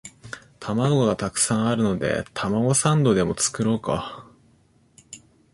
[0.59, 4.27] 玉子がたくさんあるのでたまごサンドでも作ろうか